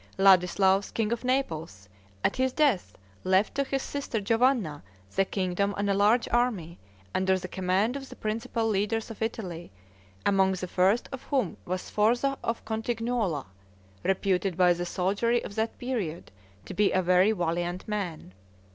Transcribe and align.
Ladislaus, 0.17 0.89
king 0.89 1.11
of 1.11 1.23
Naples, 1.23 1.87
at 2.23 2.37
his 2.37 2.51
death, 2.53 2.97
left 3.23 3.53
to 3.53 3.63
his 3.63 3.83
sister 3.83 4.19
Giovanna 4.19 4.81
the 5.15 5.25
kingdom 5.25 5.75
and 5.77 5.91
a 5.91 5.93
large 5.93 6.27
army, 6.29 6.79
under 7.13 7.37
the 7.37 7.47
command 7.47 7.95
of 7.95 8.09
the 8.09 8.15
principal 8.15 8.67
leaders 8.67 9.11
of 9.11 9.21
Italy, 9.21 9.71
among 10.25 10.53
the 10.53 10.67
first 10.67 11.07
of 11.11 11.21
whom 11.25 11.55
was 11.65 11.83
Sforza 11.83 12.35
of 12.43 12.65
Cotignuola, 12.65 13.45
reputed 14.01 14.57
by 14.57 14.73
the 14.73 14.87
soldiery 14.87 15.43
of 15.43 15.53
that 15.53 15.77
period 15.77 16.31
to 16.65 16.73
be 16.73 16.91
a 16.91 17.03
very 17.03 17.31
valiant 17.31 17.87
man. 17.87 18.33